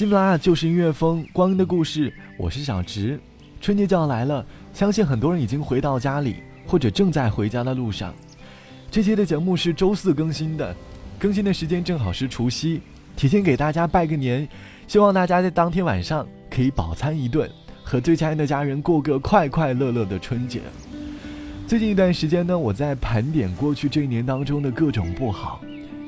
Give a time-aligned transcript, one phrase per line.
[0.00, 3.20] 喜马拉雅就是音乐风，光阴的故事，我是小直。
[3.60, 6.36] 春节就要来了，相信很多人已经回到家里，
[6.66, 8.14] 或者正在回家的路上。
[8.90, 10.74] 这期的节目是周四更新的，
[11.18, 12.80] 更新的时间正好是除夕，
[13.14, 14.48] 提前给大家拜个年，
[14.88, 17.46] 希望大家在当天晚上可以饱餐一顿，
[17.84, 20.62] 和最亲爱的家人过个快快乐乐的春节。
[21.66, 25.60] 最近一段时间呢，我在盘点过去这一年当中的各种不好，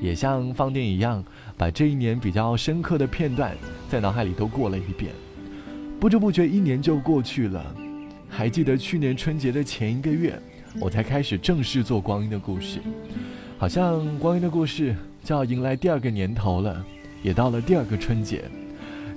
[0.03, 1.25] 也像放电一样。
[1.57, 3.57] 把这一年比较深刻的片段
[3.89, 5.13] 在脑海里都过了一遍，
[6.01, 7.65] 不知不觉一年就过去了。
[8.29, 10.37] 还记得去年春节的前一个月，
[10.81, 12.81] 我才开始正式做光阴的故事，
[13.59, 16.85] 好像光阴的故事就要迎来第二个年头了，
[17.23, 18.43] 也到了第二个春节。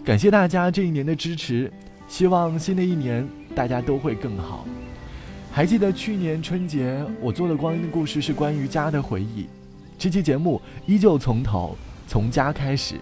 [0.04, 1.72] 感谢大家这一年的支持，
[2.08, 4.68] 希望新的一年大家都会更好。
[5.52, 9.48] 还记得去年春节我做的光阴的故事是关于家的回忆，
[9.98, 11.76] 这期节目依旧从头。
[12.08, 13.02] 从家开始，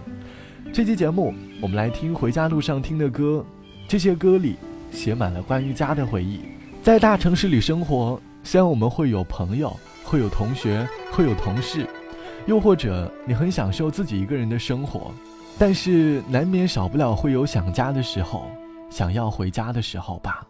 [0.72, 3.45] 这期节目我们来听回家路上听的歌，
[3.85, 4.55] 这些歌里
[4.94, 6.39] 写满了关于家的回忆。
[6.81, 11.85] 在大城市里生活，虽然我们会有朋友，会有同学，会有同事，
[12.45, 15.11] 又或者你很享受自己一个人的生活，
[15.59, 18.45] 但是难免少不了会有想家的时候，
[18.89, 20.47] 想要回家的时候吧。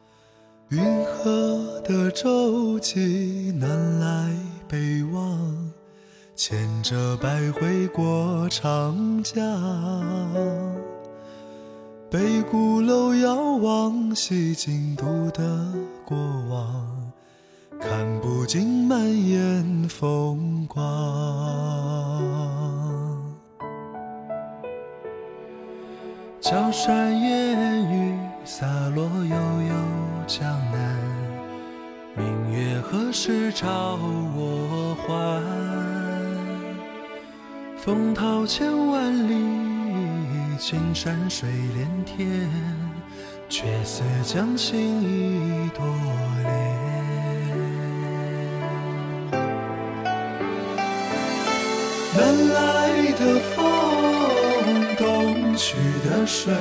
[0.70, 4.32] 云河的舟楫南来
[4.68, 5.72] 北往。
[6.36, 9.40] 牵着百回过长江，
[12.10, 15.72] 北鼓楼遥望西京都的
[16.04, 16.18] 过
[16.50, 17.12] 往，
[17.80, 20.82] 看不尽满眼风光。
[26.42, 28.66] 江山烟雨洒
[28.96, 29.76] 落悠悠
[30.26, 30.98] 江南，
[32.18, 34.00] 明月何时照
[34.36, 35.73] 我还？
[37.86, 39.36] 风涛千万里，
[40.58, 42.50] 青山水连天，
[43.50, 45.86] 却似将心一朵
[46.44, 46.48] 莲。
[52.16, 53.22] 南来的
[53.54, 53.66] 风，
[54.96, 55.76] 东去
[56.08, 56.54] 的水，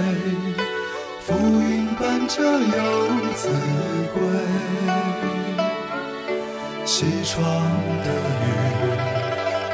[1.20, 3.48] 浮云伴着游子
[4.12, 4.20] 归。
[6.84, 7.44] 西窗
[8.02, 8.61] 的雨。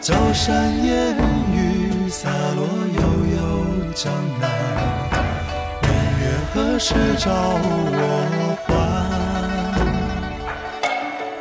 [0.00, 1.14] 江山烟
[1.52, 2.64] 雨洒落
[2.96, 3.02] 悠
[3.36, 3.38] 悠
[3.94, 4.10] 江
[4.40, 4.48] 南
[5.82, 6.24] 明月
[6.54, 8.68] 何时照我还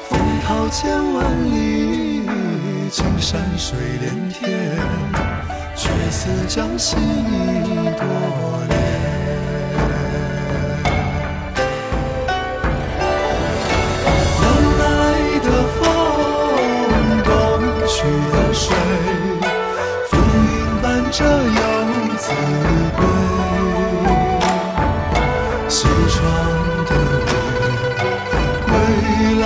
[0.01, 2.21] 风涛千万里
[2.91, 4.77] 青山水连天
[5.73, 8.03] 却似将心一朵
[8.67, 8.78] 莲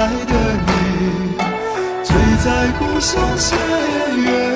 [0.04, 0.34] 爱的
[0.68, 1.38] 你
[2.04, 2.14] 醉
[2.44, 3.56] 在故乡斜
[4.18, 4.53] 月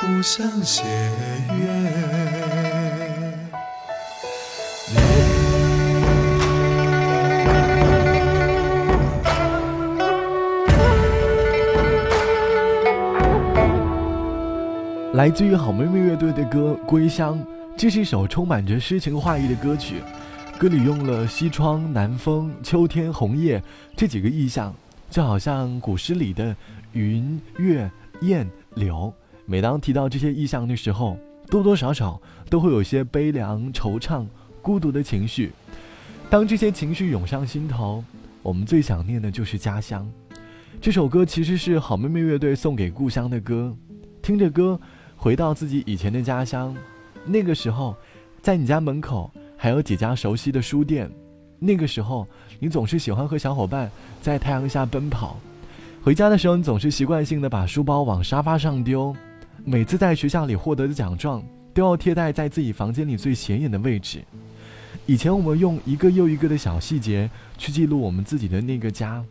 [0.00, 1.68] 故乡写月。
[15.12, 17.38] 来自于好妹妹乐队的歌《归乡》，
[17.76, 19.96] 这是一首充满着诗情画意的歌曲。
[20.58, 23.62] 歌里用了西窗、南风、秋天、红叶
[23.94, 24.74] 这几个意象，
[25.10, 26.56] 就好像古诗里的
[26.92, 27.90] 云、月、
[28.22, 29.12] 雁、柳。
[29.50, 31.18] 每当提到这些意象的时候，
[31.48, 34.24] 多多少少都会有些悲凉、惆怅、
[34.62, 35.50] 孤独的情绪。
[36.30, 38.04] 当这些情绪涌上心头，
[38.44, 40.08] 我们最想念的就是家乡。
[40.80, 43.76] 这首歌其实是好妹妹乐队送给故乡的歌，
[44.22, 44.80] 听着歌。
[45.16, 46.72] 回到自己以前的家乡，
[47.26, 47.96] 那个时候，
[48.40, 51.10] 在你家门口还有几家熟悉的书店。
[51.58, 52.24] 那个时候，
[52.60, 53.90] 你总是喜欢和小伙伴
[54.22, 55.40] 在太阳下奔跑。
[56.04, 59.12] 回家的时候，你总是习惯性的把书包往沙发上丢。
[59.64, 61.42] 每次在学校里获得的奖状，
[61.72, 64.22] 都要贴在在自己房间里最显眼的位置。
[65.06, 67.28] 以前我们用一个又一个的小细节
[67.58, 69.24] 去记录我们自己的那个家，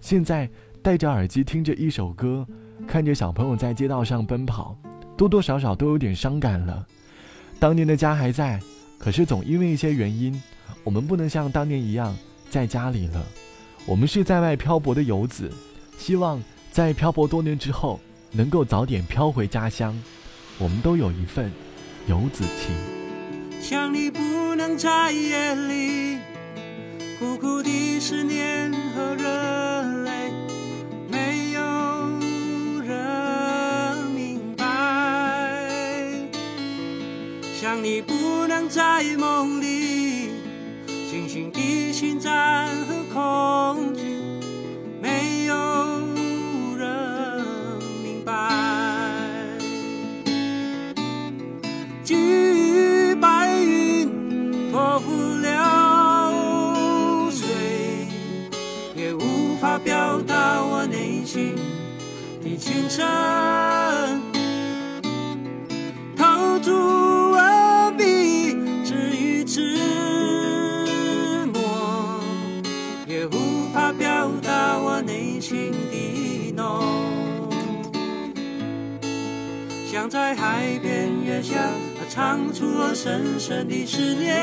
[0.00, 0.48] 现在
[0.82, 2.46] 戴着耳机听着一首歌，
[2.86, 4.76] 看着小朋友在街道上奔跑。
[5.16, 6.86] 多多少少都有点伤感了。
[7.58, 8.60] 当年的家还在，
[8.98, 10.40] 可是总因为一些原因，
[10.84, 12.14] 我们不能像当年一样
[12.50, 13.26] 在家里了。
[13.86, 15.50] 我们是在外漂泊的游子，
[15.96, 17.98] 希望在漂泊多年之后，
[18.36, 19.98] 能够早点飘回家乡。
[20.58, 21.50] 我们都有一份
[22.06, 22.74] 游子情。
[23.60, 26.18] 想你不能在夜里，
[27.18, 30.30] 苦苦的思念和热泪。
[31.10, 31.60] 没有
[32.82, 34.64] 人明白。
[37.58, 40.30] 想你不能在梦里
[41.10, 42.32] 星星的心脏
[42.86, 44.05] 和恐惧，
[59.86, 61.54] 表达我内心
[62.42, 63.06] 的真诚，
[66.16, 69.78] 掏出我笔，只于只
[71.54, 72.20] 墨，
[73.06, 77.48] 也无法表达我内心的浓。
[79.88, 81.54] 想在海边月下，
[82.10, 84.36] 唱出我深深的思念，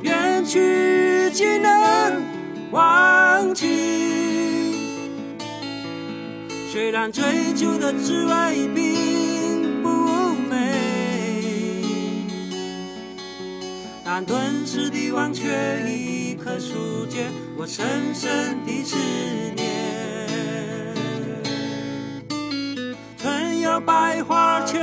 [0.00, 2.29] 远去只能。
[2.70, 3.66] 忘记，
[6.70, 7.22] 虽然追
[7.56, 9.88] 求的滋味并不
[10.48, 10.56] 美，
[14.04, 15.48] 但顿时的忘却
[15.88, 17.26] 已可疏解
[17.56, 18.96] 我深深的思
[19.56, 19.66] 念。
[23.18, 24.78] 春有百花秋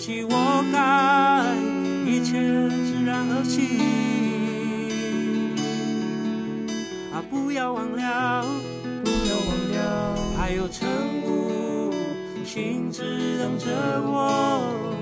[0.00, 1.54] 起我该
[2.10, 3.60] 一切自然而起，
[7.12, 8.42] 啊，不要忘了，
[9.04, 10.88] 不要忘了，还有晨
[11.26, 11.92] 雾，
[12.46, 13.66] 心只等着
[14.02, 14.99] 我。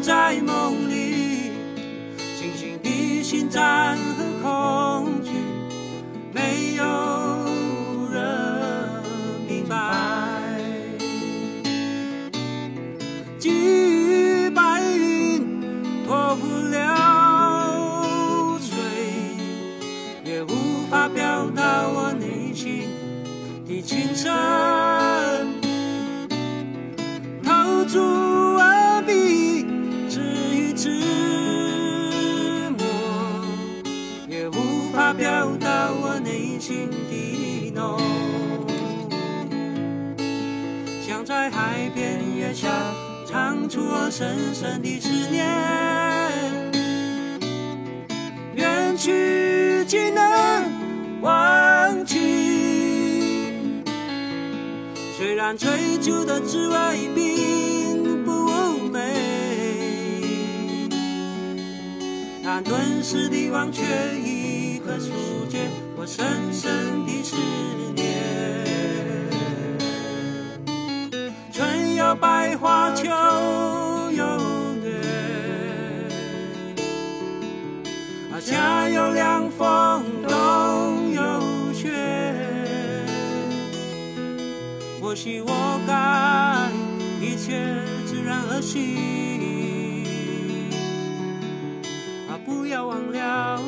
[0.00, 1.50] 在梦里
[2.36, 3.62] 清醒的心脏
[4.16, 5.30] 和恐惧
[6.32, 6.84] 没有
[8.10, 9.02] 人
[9.48, 10.56] 明白。
[13.38, 15.60] 给予白云
[16.06, 16.78] 托付流
[18.60, 18.76] 水
[20.24, 22.88] 也无法表达我内心
[23.66, 24.71] 的情深
[36.72, 37.98] 心底浓。
[41.06, 42.70] 想在海边月下
[43.28, 45.46] 唱出我深深的思念。
[48.54, 52.16] 远去岂能忘记
[55.18, 58.98] 虽然追求的滋味并不美
[62.42, 63.82] 但顿时的忘却
[66.02, 67.36] 我深深的思
[67.94, 68.02] 念。
[71.52, 73.04] 春有百花秋
[74.10, 74.24] 有
[74.82, 75.00] 月，
[78.32, 81.88] 啊，夏有凉风，冬有雪。
[85.00, 86.68] 或许我该
[87.24, 87.62] 一切
[88.06, 88.98] 自然而然，
[92.44, 93.62] 不要忘了，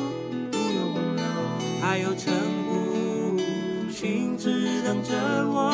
[1.87, 2.33] 还有晨
[2.67, 3.37] 雾，
[3.91, 5.13] 心只等着
[5.47, 5.69] 我。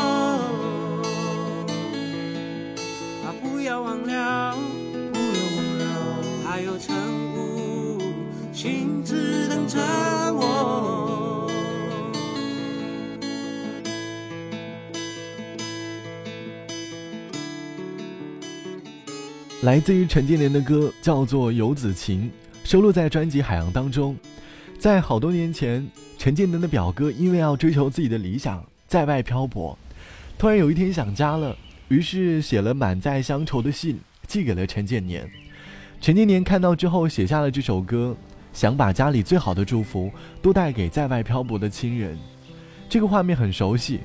[3.24, 4.54] 啊不要忘了，
[5.14, 6.94] 不要忘了，还有晨
[7.34, 7.98] 雾，
[8.52, 9.80] 心只等着
[10.34, 11.50] 我。
[19.62, 22.30] 来自于陈建年的歌叫做《游子情》，
[22.70, 24.14] 收录在专辑《海洋》当中。
[24.82, 29.78] 在好多年前，陈建年的表哥因为要追求自己的理想，在外漂泊，
[30.40, 31.56] 突然有一天想家了。
[31.88, 35.30] 于是写了满载乡愁的信，寄给了陈建年。
[36.00, 38.18] 陈建年看到之后，写下了这首歌，
[38.54, 40.12] 想把家里最好的祝福
[40.42, 42.18] 都带给在外漂泊的亲人。
[42.90, 44.00] 这个画面很熟悉，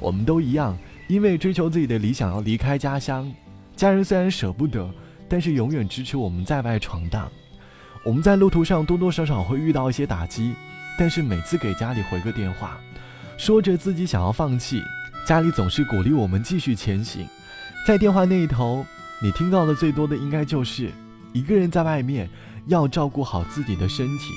[0.00, 3.32] 我们都一样，因为追求自己的理想要离开家乡。
[3.76, 4.92] 家人虽然舍不得，
[5.28, 7.30] 但是永远支持我们在外闯荡。
[8.06, 10.54] 我们在路途上多多少少会遇到一些打击，
[10.96, 12.78] 但是每次给家里回个电话，
[13.36, 14.80] 说着自己想要放弃。
[15.26, 17.26] 家里总是鼓励我们继续前行，
[17.84, 18.86] 在电话那一头，
[19.20, 20.92] 你听到的最多的应该就是
[21.32, 22.30] 一个人在外面
[22.66, 24.32] 要照顾好自己的身体，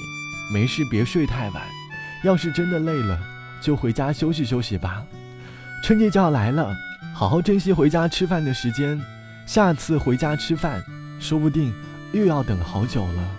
[0.52, 1.62] 没事别睡太晚，
[2.24, 3.20] 要是真的累了，
[3.62, 5.06] 就回家休息休息吧。
[5.84, 6.76] 春节就要来了，
[7.14, 9.00] 好好珍惜回家吃饭的时间，
[9.46, 10.84] 下次回家吃饭，
[11.20, 11.72] 说不定
[12.14, 13.39] 又要等好久了。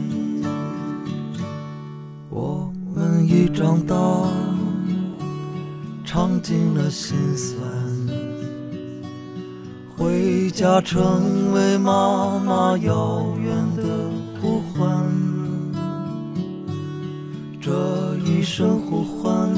[6.13, 7.57] 尝尽了心酸。
[9.95, 13.83] 回家成为妈妈遥远的
[14.41, 15.09] 呼唤，
[17.61, 19.49] 这一声呼唤，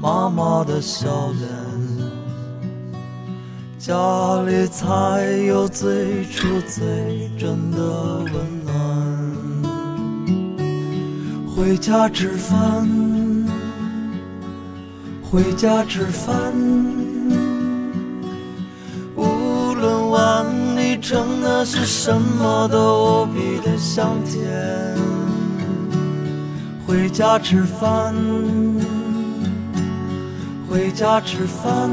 [0.00, 1.48] 妈妈的笑脸，
[3.76, 4.86] 家里才
[5.48, 8.70] 有最初最真的温暖。
[11.56, 12.88] 回家吃饭，
[15.30, 16.52] 回家吃饭。
[19.14, 20.44] 无论碗
[20.76, 24.42] 里盛的是什么都无比的香甜。
[26.84, 28.12] 回家吃饭，
[30.68, 31.88] 回家吃饭，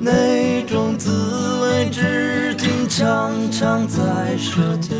[0.00, 1.10] 那种滋
[1.64, 4.96] 味至今常常在舌尖。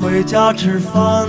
[0.00, 1.28] 回家吃饭，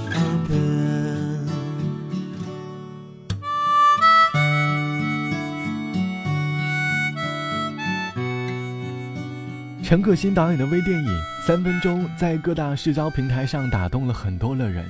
[9.91, 11.09] 陈可辛导演的微电影
[11.45, 14.89] 《三分钟》在各大社交平台上打动了很多的人。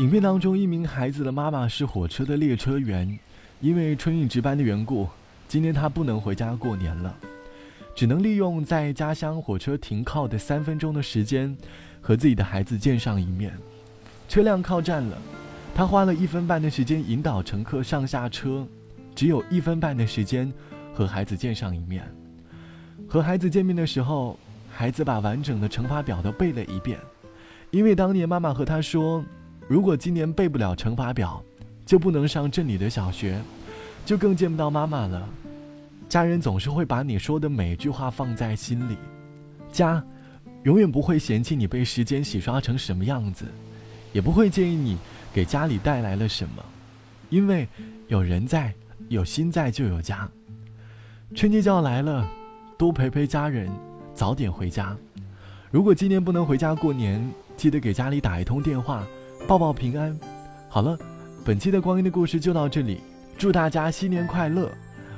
[0.00, 3.16] 影片当中，一名孩子的妈妈是火车的列车员，
[3.60, 5.08] 因为春运值班的缘故，
[5.46, 7.14] 今天她不能回家过年了，
[7.94, 11.56] 只能利用在家乡火车停靠的三分钟的时间，
[12.00, 13.56] 和自己的孩子见上一面。
[14.28, 15.16] 车辆靠站了，
[15.76, 18.66] 他花了一分半的时间引导乘客上下车，
[19.14, 20.52] 只有一分半的时间
[20.92, 22.02] 和孩子见上一面。
[23.08, 24.38] 和孩子见面的时候，
[24.70, 26.98] 孩子把完整的乘法表都背了一遍，
[27.70, 29.24] 因为当年妈妈和他说，
[29.66, 31.42] 如果今年背不了乘法表，
[31.86, 33.40] 就不能上镇里的小学，
[34.04, 35.26] 就更见不到妈妈了。
[36.06, 38.96] 家人总是会把你说的每句话放在心里，
[39.72, 40.04] 家，
[40.64, 43.46] 永远不会嫌弃你被时间洗刷成什么样子，
[44.12, 44.98] 也不会介意你
[45.32, 46.62] 给家里带来了什么，
[47.30, 47.66] 因为
[48.08, 48.74] 有人在，
[49.08, 50.28] 有心在，就有家。
[51.34, 52.26] 春节就要来了。
[52.78, 53.68] 多陪陪家人，
[54.14, 54.96] 早点回家。
[55.68, 59.04] 如果今年不能回家过年，记得给家里打一通电话，
[59.48, 60.16] 报报平安。
[60.68, 60.96] 好了，
[61.44, 63.00] 本期的光阴的故事就到这里，
[63.36, 64.70] 祝大家新年快乐！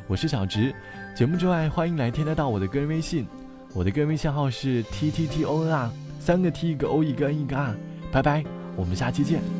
[0.08, 0.74] 我是小直，
[1.14, 3.26] 节目之外欢迎来添加到我的个人微信，
[3.74, 7.76] 我的个人微信号是 t t t o n r，三个 t 一个 o 一个 n 一个 r，
[8.10, 8.42] 拜拜，
[8.74, 9.59] 我们下期见。